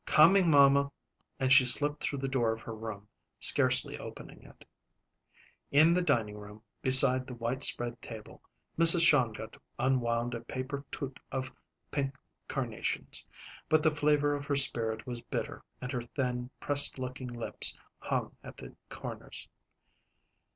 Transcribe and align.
"Coming, 0.07 0.49
mamma." 0.49 0.91
And 1.39 1.53
she 1.53 1.63
slipped 1.63 2.01
through 2.01 2.17
the 2.17 2.27
door 2.27 2.51
of 2.53 2.61
her 2.61 2.73
room, 2.73 3.07
scarcely 3.37 3.99
opening 3.99 4.41
it. 4.41 4.65
In 5.69 5.93
the 5.93 6.01
dining 6.01 6.39
room, 6.39 6.63
beside 6.81 7.27
the 7.27 7.35
white 7.35 7.61
spread 7.61 8.01
table, 8.01 8.41
Mrs. 8.79 9.05
Shongut 9.07 9.57
unwound 9.77 10.33
a 10.33 10.41
paper 10.41 10.83
toot 10.91 11.19
of 11.31 11.51
pink 11.91 12.15
carnations; 12.47 13.27
but 13.69 13.83
the 13.83 13.91
flavor 13.95 14.33
of 14.33 14.47
her 14.47 14.55
spirit 14.55 15.05
was 15.05 15.21
bitter 15.21 15.63
and 15.81 15.91
her 15.91 16.01
thin, 16.01 16.49
pressed 16.59 16.97
looking 16.97 17.27
lips 17.27 17.77
hung 17.99 18.35
at 18.43 18.57
the 18.57 18.75
corners. 18.89 19.47